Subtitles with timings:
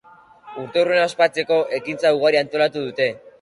[0.61, 3.11] Urteurrena ospatzeko, ekintza ugari antolatu dute.